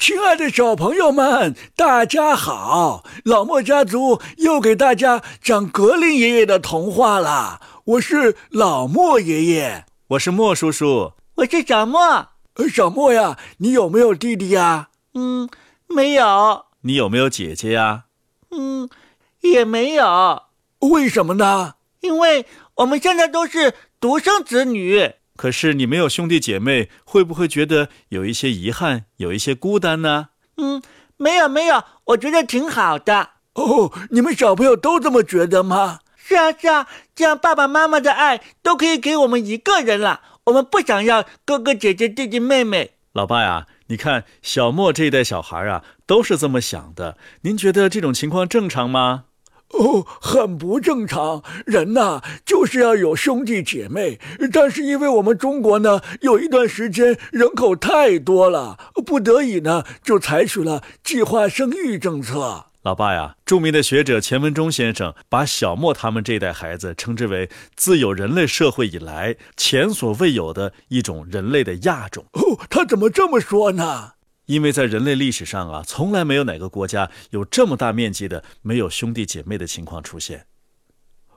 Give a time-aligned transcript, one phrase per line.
[0.00, 3.04] 亲爱的小朋友们，大家好！
[3.22, 7.60] 老莫家族又给大家讲格林爷爷的童话了。
[7.84, 12.28] 我是老莫爷爷，我是莫叔叔，我是小莫。
[12.72, 14.88] 小莫呀，你有没有弟弟呀？
[15.12, 15.50] 嗯，
[15.86, 16.64] 没有。
[16.80, 18.04] 你有没有姐姐呀？
[18.50, 18.88] 嗯，
[19.42, 20.44] 也没有。
[20.78, 21.74] 为什么呢？
[22.00, 22.46] 因为
[22.76, 25.12] 我们现在都是独生子女。
[25.40, 30.28] 可是你没有兄弟姐妹，会不会觉得有一些遗憾，有一些孤单呢？
[30.58, 30.82] 嗯，
[31.16, 33.30] 没有没有，我觉得挺好的。
[33.54, 36.00] 哦，你们小朋友都这么觉得吗？
[36.14, 40.20] 是啊是啊，这样爸爸妈妈的爱都可以给我们一个人了。
[40.44, 42.90] 我们不想要哥哥姐姐弟弟妹妹。
[43.14, 47.16] 老爸呀，你看小莫这一代小孩啊，都是这么想的。
[47.44, 49.24] 您觉得这种情况正常吗？
[49.70, 51.42] 哦，很不正常。
[51.64, 54.18] 人呐，就是要有兄弟姐妹。
[54.52, 62.66] 但是因为我们中国呢，有一段时间人口太多了，不得已呢，就采取了计划生育政策。
[62.82, 72.24] 老爸呀，著名的学者钱文忠先生把小莫他们这一代孩子称之为自有人类社会以来前所未有的一种人类的亚种。
[72.32, 74.12] 哦，他怎么这么说呢？
[74.50, 80.46] 因为在人类历史上啊，从来没有哪个国家有这么大面积的没有兄弟姐妹的情况出现。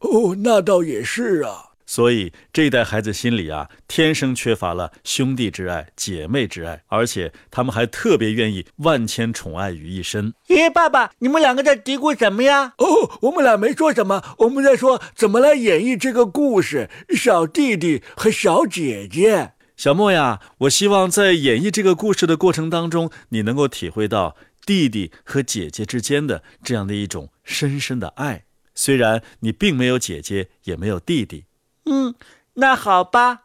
[0.00, 1.70] 哦，那倒也是啊。
[1.86, 10.34] 所以这一代孩子心里啊，天生缺乏了兄弟之爱、姐妹之爱，而且他们还特别愿意万千宠爱于一身。
[10.48, 12.74] 爷爷、爸爸，你们两个在嘀咕什么呀？
[12.78, 16.90] 哦，我们俩没说什么，我们在说怎么来演绎这个故事。
[17.10, 19.52] 小弟弟和小姐姐。
[19.76, 28.46] 小莫呀，我希望在演绎这个故事的过程当中，你能够体会到弟弟和姐姐之间的这样的一种深深的爱。
[28.74, 31.44] 虽然你并没有姐姐，也没有弟弟。
[31.84, 32.14] 嗯，
[32.54, 33.44] 那好吧，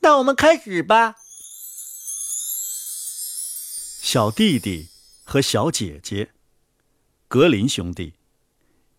[0.00, 1.16] 那我们开始吧。
[4.00, 4.88] 小弟弟
[5.24, 6.30] 和小姐姐，
[7.28, 8.14] 格林兄弟，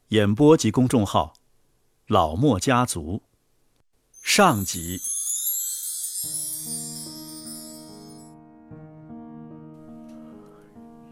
[0.09, 1.33] 演播及公众号，
[2.05, 3.23] 老莫家族，
[4.21, 4.99] 上集。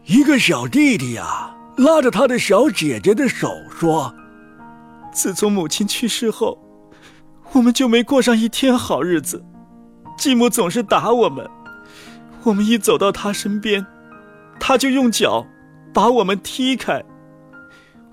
[0.06, 4.14] 一个小弟弟呀，拉着他的小姐姐的手说
[5.12, 6.56] ：“自从母亲去世后，
[7.50, 9.44] 我们就没过上一天好日子。
[10.16, 11.44] 继母总是打我们，
[12.44, 13.84] 我们一走到他身边，
[14.60, 15.44] 他就用脚
[15.92, 17.02] 把我们踢开。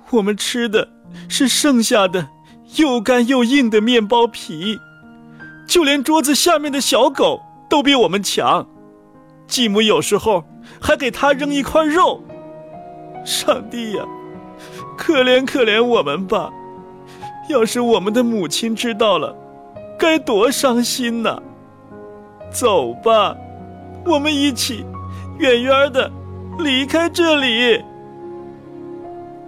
[0.10, 0.90] 我们吃的
[1.30, 2.28] 是剩下的
[2.78, 4.80] 又干又硬的面包皮，
[5.68, 7.40] 就连桌子下面的小狗
[7.70, 8.68] 都比我们强。
[9.46, 10.44] 继母有时候……”
[10.84, 12.22] 还给他扔一块肉，
[13.24, 14.04] 上帝呀，
[14.98, 16.52] 可怜可怜我们吧！
[17.50, 19.34] 要是我们的母亲知道了，
[19.98, 21.42] 该多伤心呐！
[22.52, 23.34] 走吧，
[24.06, 24.86] 我们一起
[25.40, 26.12] 远远的
[26.60, 27.82] 离开这里。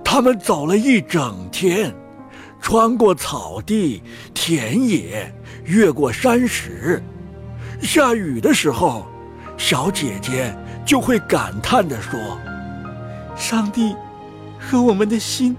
[0.05, 1.93] 他们走了一整天，
[2.61, 4.01] 穿过草地、
[4.33, 5.33] 田野，
[5.65, 7.03] 越过山石。
[7.81, 9.05] 下雨的时候，
[9.57, 10.55] 小姐姐。
[10.85, 12.19] 就会感叹地说
[13.35, 13.95] ：“上帝
[14.59, 15.57] 和我们的心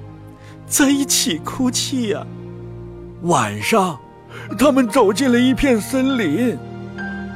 [0.66, 2.24] 在一起哭泣呀。”
[3.22, 3.98] 晚上，
[4.58, 6.56] 他们走进了一片森林，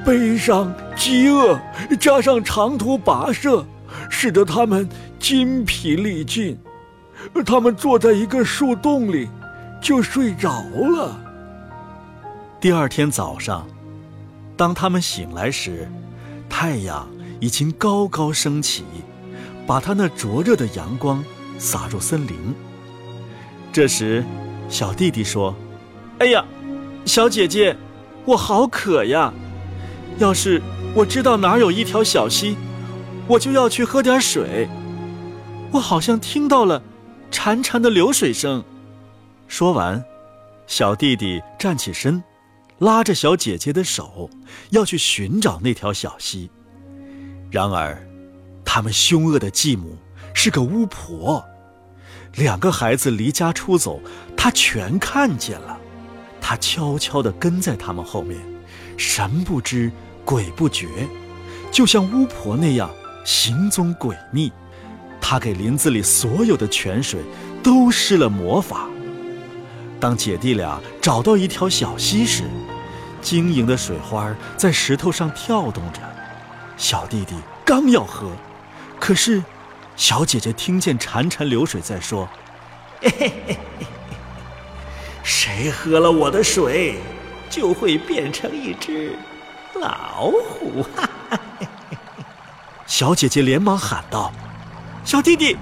[0.05, 1.59] 悲伤、饥饿
[1.99, 3.65] 加上长途跋涉，
[4.09, 6.57] 使得他们筋疲力尽。
[7.45, 9.29] 他们坐在一个树洞里，
[9.81, 11.19] 就睡着了。
[12.61, 13.67] 第二天早上，
[14.57, 15.91] 当他们醒来时，
[16.49, 17.09] 太阳。
[17.41, 18.85] 已经高高升起，
[19.67, 21.25] 把他那灼热的阳光
[21.59, 22.37] 洒入森林。
[23.73, 24.25] 这时，
[24.69, 25.55] 小弟弟说
[26.21, 26.45] ：“哎呀，
[27.05, 27.77] 小姐姐，
[28.25, 29.33] 我好渴呀！
[30.19, 30.61] 要是
[30.95, 32.57] 我知道哪有一条小溪，
[33.27, 34.69] 我就要去喝点水。
[35.73, 36.83] 我好像听到了
[37.31, 38.63] 潺潺的流水声。”
[39.49, 40.05] 说完，
[40.67, 42.23] 小弟弟站起身，
[42.79, 44.29] 拉着小姐姐的手，
[44.71, 46.51] 要去寻找那条小溪。
[47.51, 48.01] 然而，
[48.65, 49.97] 他们凶恶的继母
[50.33, 51.45] 是个巫婆，
[52.37, 54.01] 两个孩子离家出走，
[54.37, 55.77] 她全看见了。
[56.41, 58.39] 她悄悄地跟在他们后面，
[58.97, 59.91] 神不知
[60.25, 60.87] 鬼不觉，
[61.73, 62.89] 就像巫婆那样
[63.25, 64.53] 行踪诡秘。
[65.21, 67.21] 她给林子里所有的泉水
[67.65, 68.89] 都施了魔法。
[69.99, 72.45] 当姐弟俩找到一条小溪时，
[73.21, 76.01] 晶莹的水花在石头上跳动着。
[76.81, 78.31] 小弟弟刚要喝，
[78.99, 79.45] 可是
[79.97, 82.27] 小姐姐听见潺潺流水在说
[83.03, 83.59] ：“嘿嘿嘿
[85.23, 86.99] 谁喝了我的水，
[87.51, 89.15] 就会变成一只
[89.75, 91.39] 老虎。”哈哈！
[92.87, 94.33] 小姐姐连忙喊道
[95.05, 95.59] ：“小弟弟，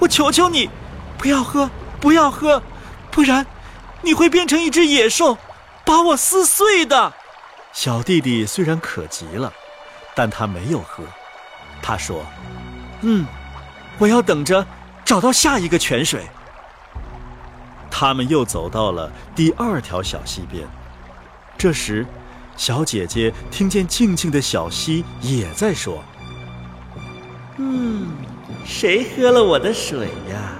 [0.00, 0.70] 我求求你，
[1.18, 1.68] 不要喝，
[2.00, 2.62] 不要喝，
[3.10, 3.46] 不然
[4.00, 5.36] 你会变成一只野兽，
[5.84, 7.12] 把我撕碎的。”
[7.74, 9.52] 小弟弟虽然渴极了，
[10.14, 11.04] 但他没有喝。
[11.82, 12.24] 他说
[13.02, 13.26] ：“嗯，
[13.98, 14.66] 我要等着
[15.04, 16.22] 找到下一个泉水。”
[17.90, 20.66] 他们又走到了第二条小溪边，
[21.56, 22.04] 这时，
[22.56, 26.02] 小姐姐听见静静的小溪也在说
[27.58, 28.08] ：“嗯，
[28.64, 30.56] 谁喝了我的水呀，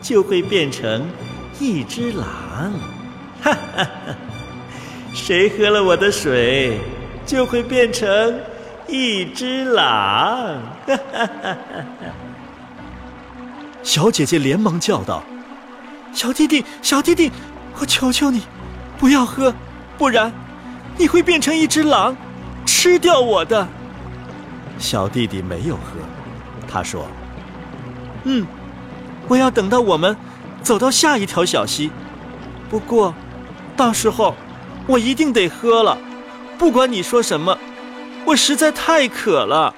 [0.00, 1.06] 就会变成
[1.58, 2.72] 一只狼。
[3.42, 4.16] 哈哈哈！
[5.12, 6.78] 谁喝了我的水，
[7.26, 8.40] 就会变成
[8.90, 10.60] 一只狼。
[10.86, 11.56] 哈哈哈！
[13.82, 15.22] 小姐姐连忙叫道。
[16.12, 17.30] 小弟弟，小弟弟，
[17.78, 18.42] 我求求你，
[18.98, 19.54] 不要喝，
[19.96, 20.32] 不然
[20.98, 22.16] 你会变成一只狼，
[22.66, 23.66] 吃掉我的。
[24.76, 26.00] 小弟弟没有喝，
[26.68, 27.06] 他说
[28.24, 28.44] ：“嗯，
[29.28, 30.16] 我要等到我们
[30.62, 31.90] 走到下一条小溪。
[32.68, 33.14] 不过，
[33.76, 34.34] 到时候
[34.86, 35.96] 我一定得喝了，
[36.58, 37.56] 不管你说什么，
[38.30, 39.74] 我实在太渴了。”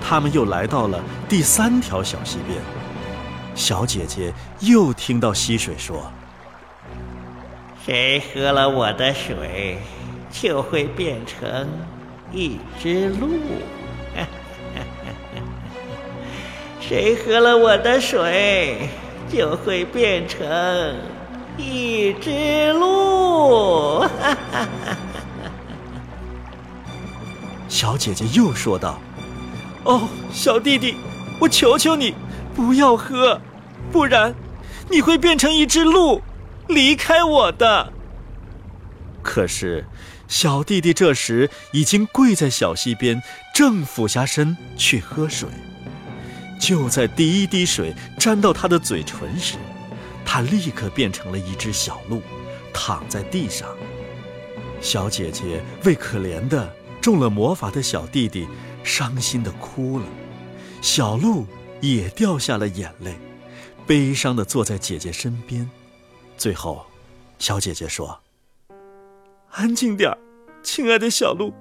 [0.00, 2.58] 他们又来到了第三条小溪边。
[3.54, 6.10] 小姐姐又听到溪水说
[7.84, 9.78] ：“谁喝了我的水，
[10.30, 11.68] 就会变成
[12.32, 13.28] 一只鹿。
[16.80, 18.88] 谁喝了我的水，
[19.30, 20.40] 就会变成
[21.58, 24.96] 一只鹿。”哈哈哈
[27.74, 29.00] 小姐姐又说道
[29.82, 30.94] ：“哦，小弟弟，
[31.40, 32.14] 我求求你。”
[32.54, 33.40] 不要喝，
[33.90, 34.32] 不然
[34.88, 36.22] 你会变成一只鹿，
[36.68, 37.92] 离开我的。
[39.24, 39.88] 可是，
[40.28, 43.20] 小弟弟这时已经跪在小溪边，
[43.52, 45.48] 正俯下身去喝水。
[46.60, 49.56] 就在第一滴水沾到他的嘴唇时，
[50.24, 52.22] 他立刻变成了一只小鹿，
[52.72, 53.68] 躺在地上。
[54.80, 56.72] 小姐姐为可怜的
[57.04, 58.48] 中了魔法的小弟弟，
[58.82, 60.06] 伤心的哭了。
[60.80, 61.44] 小鹿。
[61.80, 63.14] 也掉下了眼泪，
[63.86, 65.68] 悲伤的坐在姐姐身边。
[66.38, 66.86] 最后，
[67.38, 68.18] 小姐姐说
[69.52, 70.16] ：“安静点儿，
[70.62, 71.52] 亲爱的小鹿，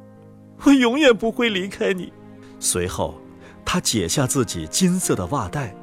[0.63, 2.13] 我永远不会离开你。”
[2.57, 3.19] 随后，
[3.65, 5.75] 她解下自己金色的袜带，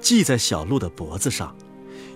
[0.00, 1.56] 系在小鹿的脖子上，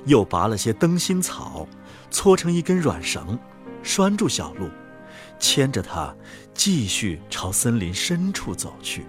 [0.06, 1.66] 又拔了些灯芯草，
[2.12, 3.36] 搓成一根软绳，
[3.82, 4.68] 拴住小鹿，
[5.40, 6.14] 牵着它
[6.54, 9.04] 继续朝森林深处走去。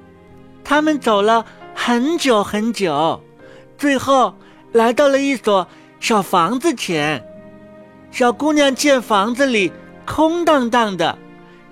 [0.63, 1.45] 他们走了。
[1.75, 3.19] 很久很久，
[3.79, 4.35] 最后
[4.73, 5.67] 来到了一所
[5.99, 7.25] 小房子前。
[8.11, 9.73] 小姑娘见房子里
[10.05, 11.17] 空荡荡的，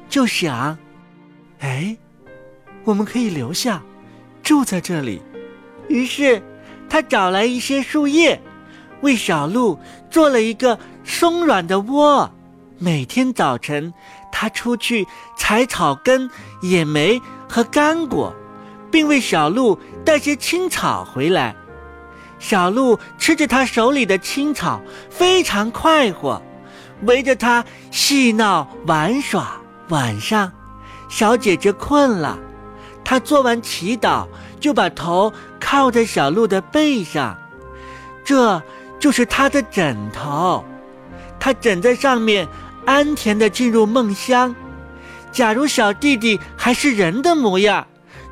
[0.10, 0.76] 就想
[1.62, 1.96] ：“哎，
[2.84, 3.84] 我们可以留下，
[4.42, 5.22] 住在这里。”
[5.88, 6.42] 于是，
[6.90, 8.42] 她找来一些树叶，
[9.02, 9.80] 为小鹿
[10.10, 12.30] 做了一个松软的窝。
[12.80, 13.94] 每天早晨，
[14.32, 16.30] 他出去采草根、
[16.62, 18.34] 野莓和干果。
[18.92, 21.56] 并为小鹿带些青草回来，
[22.40, 26.42] 小鹿吃着他手里的青草，非常快活，
[27.04, 29.62] 围着他嬉闹玩耍。
[29.88, 30.52] 晚上，
[31.08, 32.38] 小姐姐困了，
[33.02, 34.28] 她做完祈祷，
[34.60, 37.38] 就把头靠在小鹿的背上，
[38.26, 38.62] 这
[39.00, 40.66] 就是她的枕头，
[41.40, 42.46] 她枕在上面，
[42.86, 44.56] 安恬的进入梦乡。
[45.32, 47.88] 假如小弟弟还是人的模样。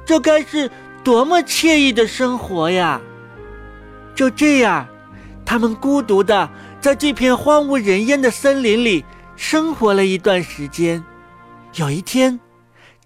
[0.05, 0.71] 这该是
[1.03, 2.99] 多么惬意的生活呀！
[4.15, 4.87] 就这样，
[5.45, 6.49] 他们孤独的
[6.81, 11.03] 在这片荒无人烟的森林里生活了一段时间。
[11.75, 12.39] 有一天，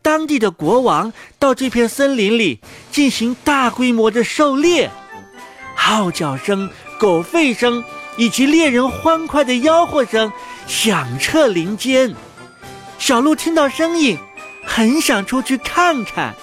[0.01, 4.89] 当地的国王到这片森林里进行大规模的狩猎，
[5.75, 7.83] 号角声、狗吠声
[8.15, 10.31] 以及猎人欢快的吆喝声
[10.67, 12.13] 响彻林间。
[12.98, 14.17] 小鹿听到声音，
[14.65, 16.34] 很想出去看看。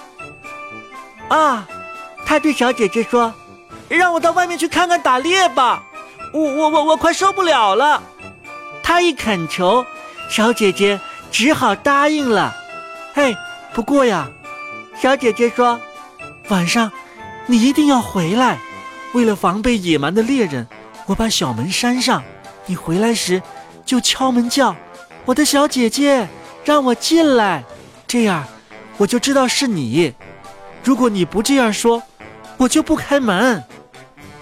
[1.28, 1.66] 啊，
[2.26, 3.32] 他对小姐姐说
[3.88, 5.82] ：“让我到外面去看看打猎吧，
[6.32, 8.02] 我我我我快受不了了。”
[8.82, 9.86] 他一恳求，
[10.28, 11.00] 小姐姐
[11.30, 12.54] 只好答应了。
[13.14, 13.34] 嘿，
[13.72, 14.28] 不过呀，
[15.00, 15.80] 小姐姐说
[16.50, 16.90] ：“晚上
[17.46, 18.58] 你一定要回来，
[19.14, 20.66] 为了防备野蛮的猎人，
[21.06, 22.22] 我把小门閂上。
[22.66, 23.40] 你回来时
[23.84, 24.74] 就敲门叫，
[25.24, 26.28] 我的小姐姐，
[26.64, 27.64] 让我进来，
[28.06, 28.44] 这样
[28.96, 30.14] 我就知道是你。”
[30.82, 32.02] 如果你不这样说，
[32.56, 33.62] 我就不开门。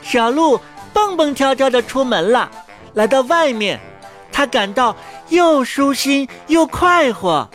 [0.03, 0.61] 小鹿
[0.93, 2.49] 蹦蹦跳跳的出门了，
[2.95, 3.81] 来到外面，
[4.31, 4.97] 他感到
[5.31, 7.51] 又舒心又快活。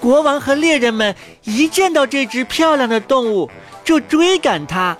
[0.00, 3.50] 国王和猎人们一见到这只漂亮的动物，
[3.84, 4.96] 就追赶它。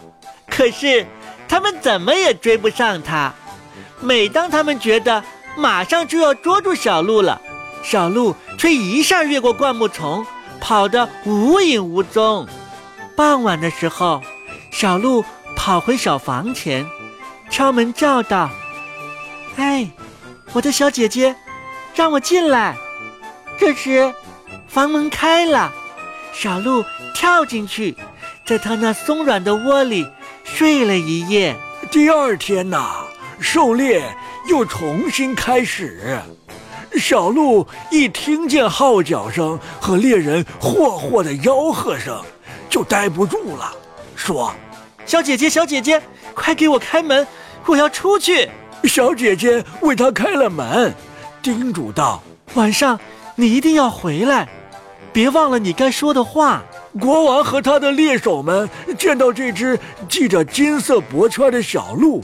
[0.50, 1.07] 可是，
[1.49, 3.33] 他们怎么也追不上它。
[4.00, 5.25] 每当他们觉得
[5.59, 7.43] 马上就要捉住小鹿了，
[7.83, 10.25] 小鹿却一下越过灌木丛，
[10.61, 12.47] 跑得无影无踪。
[13.17, 14.23] 傍晚的时候，
[14.71, 15.25] 小鹿
[15.57, 16.87] 跑回小房前，
[17.50, 18.49] 敲门叫道
[19.59, 19.91] ：“哎，
[20.53, 21.35] 我的小姐姐，
[21.93, 22.77] 让我进来。”
[23.59, 24.15] 这时，
[24.69, 25.73] 房门开了，
[26.33, 27.97] 小鹿跳进去，
[28.47, 30.09] 在它那松软的窝里
[30.45, 31.57] 睡了一夜。
[31.91, 33.05] 第二天呐，
[33.41, 34.05] 狩猎
[34.49, 36.19] 又重新开始。
[36.95, 42.21] 小鹿一听见号角声和猎人霍霍的吆喝声，
[42.69, 43.73] 就待不住了，
[44.17, 44.52] 说
[45.07, 46.02] ：“小姐姐，小姐姐，
[46.35, 47.25] 快给我开门，
[47.67, 48.50] 我要出去。”
[48.85, 50.93] 小姐姐为他开了门，
[51.40, 52.23] 叮嘱道
[52.55, 52.99] ：“晚上。”
[53.40, 54.49] 你一定要回来，
[55.12, 56.61] 别忘了你该说的话。
[56.99, 59.78] 国王和他的猎手们见到这只
[60.09, 62.21] 系着金色脖圈的小鹿，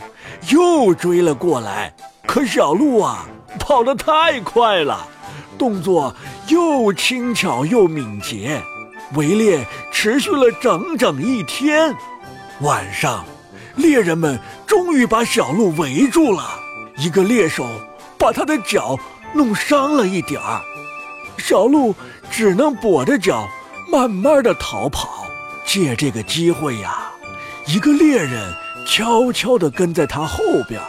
[0.48, 1.94] 又追了过来。
[2.26, 3.26] 可小鹿啊，
[3.60, 5.06] 跑得太快了，
[5.58, 6.14] 动作
[6.48, 8.62] 又轻巧又敏捷。
[9.14, 11.94] 围猎持续了整整一天，
[12.62, 13.24] 晚上，
[13.76, 16.42] 猎人们终于把小鹿围住了。
[16.96, 17.66] 一个猎手
[18.18, 18.98] 把他的脚
[19.32, 20.60] 弄伤了一点儿。
[21.38, 21.94] 小鹿
[22.30, 23.46] 只能跛着脚，
[23.88, 25.26] 慢慢的逃跑。
[25.64, 27.12] 借这个机会呀，
[27.66, 28.52] 一个猎人
[28.86, 30.38] 悄悄地跟在他后
[30.68, 30.80] 边，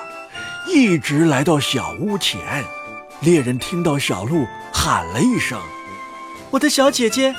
[0.68, 2.64] 一直来到小屋前。
[3.22, 5.60] 猎人听到小鹿喊了一声
[6.52, 7.34] ：“我的小姐姐，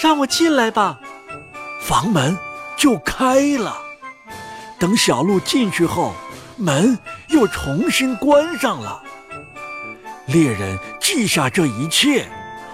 [0.00, 1.00] 让我进来吧。”
[1.82, 2.36] 房门
[2.76, 3.76] 就开了。
[4.78, 6.14] 等小鹿进去后，
[6.56, 6.98] 门
[7.28, 9.02] 又重新关上了。
[10.26, 12.26] 猎人记下这一切。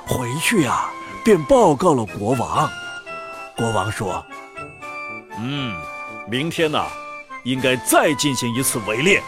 [0.07, 0.91] 回去呀，
[1.25, 2.71] 便报告了国王。
[3.57, 4.25] 国王说
[5.41, 5.75] ：“嗯，
[6.31, 6.85] 明天呢，
[7.45, 9.21] 应该再进行一次围猎。”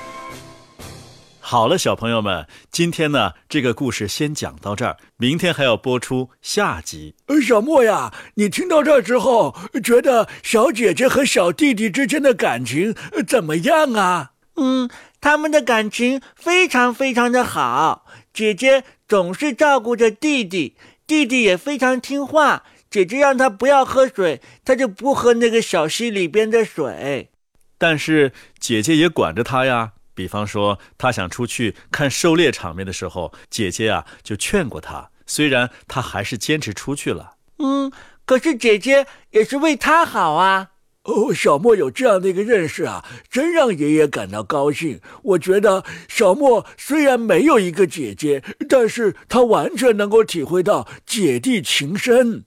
[1.51, 7.15] 好了，小朋友们，今天呢，这个故事先讲到这儿，明天还要播出下集。
[7.41, 12.95] 小莫呀，你听到这儿之后，觉得小姐姐和小弟弟之间的感情
[13.27, 14.33] 怎么样啊？
[14.57, 14.91] 嗯，
[15.23, 18.85] 他们的感情非常非常的好，姐姐。
[19.09, 20.77] 总是照顾着弟弟，
[21.07, 22.65] 弟弟也非常听话。
[22.91, 27.31] 姐姐让他不要喝水，他就不喝那个小溪里边的水。
[27.79, 29.93] 但是姐姐也管着他呀。
[30.19, 35.11] 比方说，他想出去看狩猎场面的时候，姐姐啊就劝过他。
[35.27, 37.37] 虽然他还是坚持出去了。
[37.59, 37.93] 嗯，
[38.25, 40.71] 可是姐姐也是为他好啊。
[41.05, 45.01] 哦，小莫有这样的一个认识啊，真让爷爷感到高兴。
[45.23, 52.45] 我觉得小莫虽然没有一个姐姐，但是他完全能够体会到姐弟情深。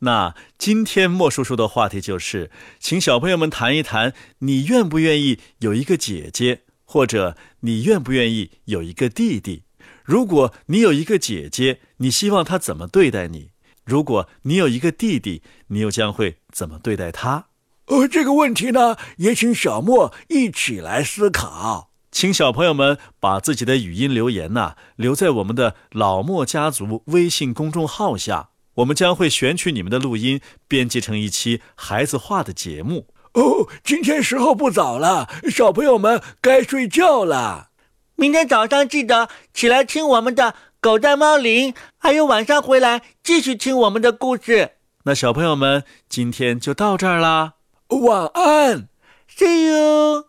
[0.00, 9.64] 那今天莫叔叔的话题就是，请小朋友们谈一谈，你愿不愿意有一个姐姐，或者你愿不愿意有一个弟弟？
[10.04, 13.50] 如果你有一个姐姐，你希望她怎么对待你？
[13.84, 17.48] 如果你有一个弟弟，你又将会怎么对待他？
[17.88, 21.90] 呃，这个问题呢，也请小莫一起来思考。
[22.10, 33.08] 请小朋友们把自己的语音留言呐留在我们的老莫家族微信公众号下，我们将会选取你们的录音，编辑成一期孩子话的节目。
[33.38, 37.68] 哦，今天时候不早了，小朋友们该睡觉了。
[38.16, 40.42] 明天早上记得起来听我们的
[40.80, 44.72] 《狗带猫铃》，还有晚上回来继续听我们的故事。
[45.04, 47.54] 那小朋友们，今天就到这儿啦。
[47.88, 48.88] 晚安
[49.30, 50.27] ，See you。